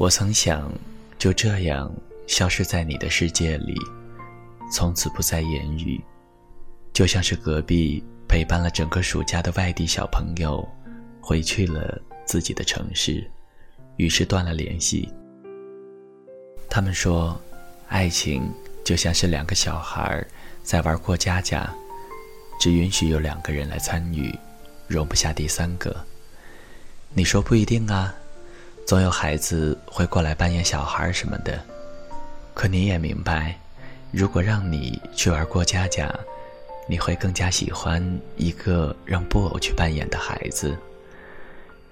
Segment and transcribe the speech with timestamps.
[0.00, 0.72] 我曾想
[1.18, 1.94] 就这样
[2.26, 3.78] 消失在你的世界里，
[4.72, 6.02] 从此不再言语，
[6.94, 10.66] 就像是隔壁陪伴了整个暑假的外地小朋友，
[11.20, 13.30] 回去了自己的城市，
[13.98, 15.06] 于是断了联系。
[16.70, 17.38] 他们说，
[17.86, 18.50] 爱情
[18.82, 20.26] 就像是两个小孩
[20.62, 21.70] 在玩过家家，
[22.58, 24.34] 只允许有两个人来参与，
[24.88, 25.94] 容不下第三个。
[27.12, 28.14] 你说不一定啊。
[28.90, 31.64] 总有孩子会过来扮演小孩什么的，
[32.54, 33.56] 可你也明白，
[34.10, 36.12] 如果让你去玩过家家，
[36.88, 38.04] 你会更加喜欢
[38.36, 40.76] 一个让布偶去扮演的孩子，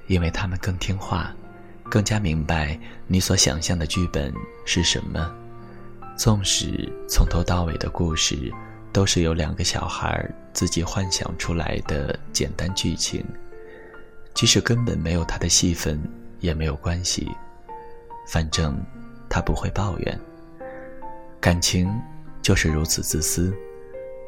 [0.08, 1.32] 因为他们更听话，
[1.88, 2.76] 更加明白
[3.06, 4.34] 你所想象的剧本
[4.66, 5.32] 是什么。
[6.16, 8.52] 纵使从头到尾的故事
[8.92, 13.24] 都是由两个小孩自己幻想出来的简单剧情，
[14.34, 15.96] 即使根本没有他的戏份。
[16.40, 17.28] 也没有关系，
[18.26, 18.80] 反正
[19.28, 20.20] 他不会抱怨。
[21.40, 21.88] 感情
[22.42, 23.54] 就是如此自私，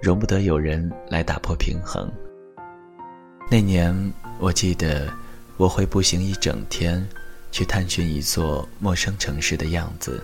[0.02, 2.10] 容不得有人来打破平衡。
[3.50, 3.94] 那年
[4.38, 5.12] 我记得
[5.56, 7.04] 我会步行一整天，
[7.50, 10.22] 去探寻一座陌生城市的样子，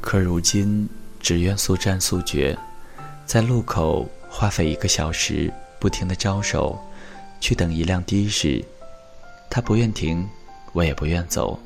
[0.00, 0.88] 可如今
[1.20, 2.56] 只愿速战速决，
[3.26, 6.78] 在路口花费一个小时，不停的招手，
[7.40, 8.64] 去等一辆的士，
[9.50, 10.26] 他不愿停。
[10.74, 11.58] 我也不愿走。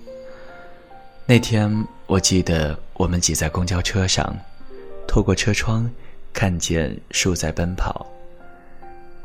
[1.27, 4.35] 那天我记得我们挤在公交车上，
[5.09, 5.91] 透过车窗
[6.33, 8.07] 看见树在奔跑。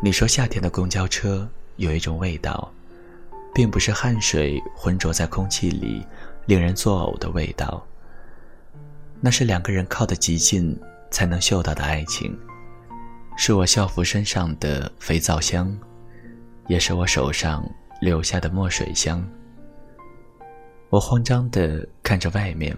[0.02, 2.70] 你说夏天的公交车有一种味道，
[3.54, 6.06] 并不是汗水浑浊在空气里
[6.46, 7.86] 令人作呕的味道，
[9.22, 10.78] 那是两个人靠得极近
[11.10, 12.38] 才能嗅到的爱情，
[13.38, 15.74] 是我校服身上的肥皂香，
[16.68, 17.64] 也是我手上
[18.02, 19.26] 留下的墨水香。
[20.94, 22.72] 我慌张地看着外面，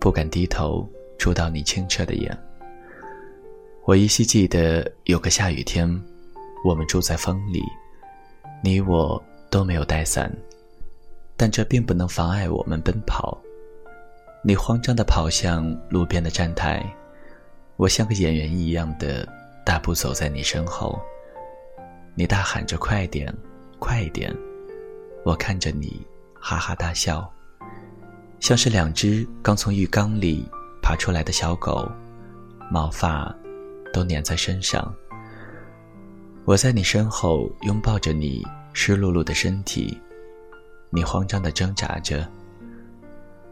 [0.00, 0.84] 不敢低头
[1.16, 2.36] 触到你清澈的眼。
[3.84, 5.88] 我依稀记得有个下雨天，
[6.64, 7.62] 我们住在风里，
[8.64, 10.28] 你我都没有带伞，
[11.36, 13.40] 但这并不能妨碍我们奔跑。
[14.42, 16.84] 你慌张地跑向路边的站台，
[17.76, 19.24] 我像个演员一样的
[19.64, 21.00] 大步走在你身后。
[22.16, 23.32] 你大喊着“快点，
[23.78, 24.36] 快点”，
[25.24, 26.04] 我看着你。
[26.40, 27.30] 哈哈大笑，
[28.40, 30.44] 像是两只刚从浴缸里
[30.82, 31.86] 爬出来的小狗，
[32.70, 33.32] 毛发
[33.92, 34.92] 都粘在身上。
[36.46, 40.00] 我在你身后拥抱着你湿漉漉的身体，
[40.88, 42.26] 你慌张地挣扎着。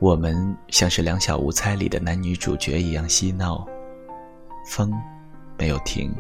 [0.00, 3.66] 我们像是两小无猜里的男女主角一样嬉闹，
[4.66, 4.91] 风
[5.59, 6.10] 没有停，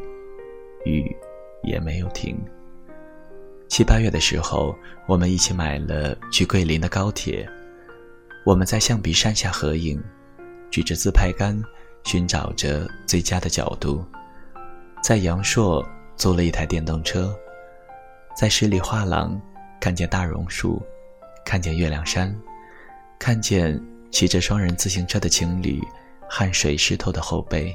[0.84, 1.16] 雨
[1.62, 2.38] 也没有停。
[3.78, 7.48] 七八月的时候，我们一起买了去桂林的高铁。
[8.44, 10.02] 我们在象鼻山下合影，
[10.68, 11.56] 举着自拍杆，
[12.02, 14.04] 寻找着最佳的角度。
[15.00, 17.32] 在阳朔租了一台电动车，
[18.36, 19.40] 在十里画廊
[19.80, 20.82] 看见大榕树，
[21.44, 22.36] 看见月亮山，
[23.16, 23.80] 看见
[24.10, 25.80] 骑着双人自行车的情侣，
[26.28, 27.72] 汗水湿透的后背。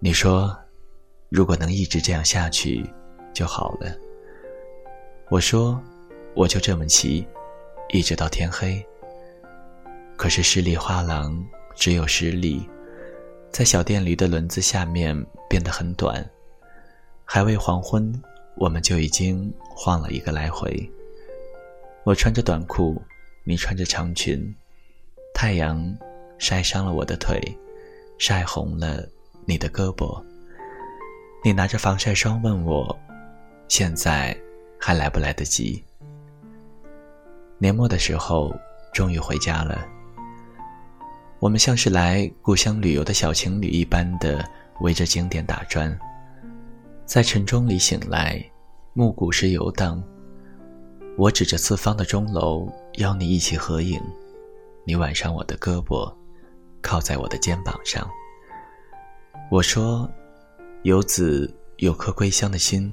[0.00, 0.58] 你说，
[1.28, 2.82] 如果能一直这样下去。
[3.38, 3.96] 就好了。
[5.30, 5.80] 我说，
[6.34, 7.24] 我就这么骑，
[7.90, 8.84] 一直到天黑。
[10.16, 11.40] 可是十里画廊
[11.76, 12.68] 只有十里，
[13.52, 15.14] 在小电驴的轮子下面
[15.48, 16.28] 变得很短，
[17.24, 18.12] 还未黄昏，
[18.56, 20.90] 我们就已经晃了一个来回。
[22.02, 23.00] 我穿着短裤，
[23.44, 24.52] 你穿着长裙，
[25.32, 25.96] 太阳
[26.38, 27.40] 晒伤了我的腿，
[28.18, 29.08] 晒红了
[29.46, 30.20] 你的胳膊。
[31.44, 32.98] 你拿着防晒霜问我。
[33.68, 34.36] 现在
[34.80, 35.82] 还来不来得及？
[37.58, 38.54] 年末的时候，
[38.92, 39.86] 终于回家了。
[41.38, 44.44] 我们像是来故乡旅游的小情侣一般的
[44.80, 45.96] 围着景点打转，
[47.04, 48.42] 在晨钟里醒来，
[48.94, 50.02] 暮鼓时游荡。
[51.16, 54.00] 我指着四方的钟楼，邀你一起合影。
[54.84, 56.12] 你挽上我的胳膊，
[56.80, 58.08] 靠在我的肩膀上。
[59.50, 60.10] 我说
[60.84, 62.92] ：“游子有颗归乡的心。”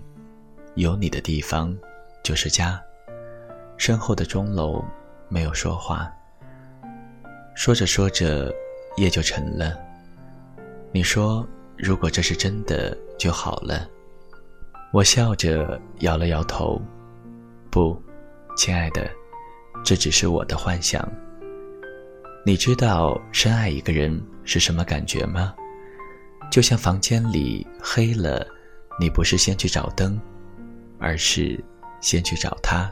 [0.75, 1.75] 有你的地方，
[2.22, 2.81] 就是家。
[3.77, 4.83] 身后的钟楼
[5.30, 6.12] 没有说话。
[7.56, 8.54] 说着说着，
[8.98, 9.77] 夜就沉了。
[10.92, 13.88] 你说，如果这是真的就好了。
[14.92, 16.81] 我笑着摇了摇头。
[17.69, 18.01] 不，
[18.57, 19.10] 亲爱的，
[19.83, 21.10] 这只是我的幻想。
[22.45, 25.56] 你知道深爱一个人是什么感觉吗？
[26.51, 28.45] 就像房间里黑了，
[29.00, 30.19] 你不是先去找灯。
[31.06, 31.63] 而是
[32.02, 32.92] 先去找他。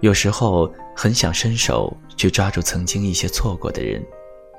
[0.00, 4.04] 有时候很想伸手去抓住曾经一些错过的人，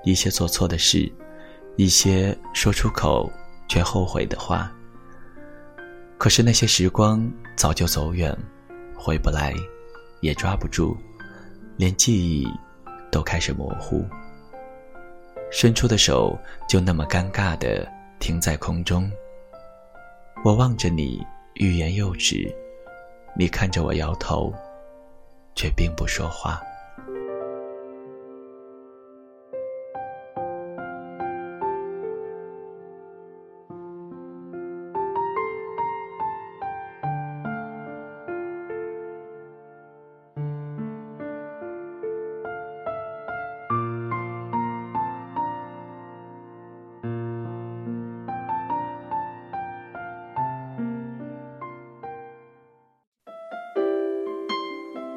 [0.05, 1.11] 一些做错的事，
[1.75, 3.29] 一些说出口
[3.67, 4.71] 却后悔的话。
[6.17, 8.35] 可是那些时光早就走远，
[8.97, 9.53] 回不来，
[10.21, 10.95] 也抓不住，
[11.75, 12.47] 连记忆
[13.11, 14.05] 都开始模糊。
[15.51, 17.85] 伸出的手就那么尴尬的
[18.19, 19.11] 停在空中。
[20.45, 21.21] 我望着你，
[21.59, 22.53] 欲言又止，
[23.37, 24.53] 你看着我摇头。
[25.57, 26.61] 却并不说话。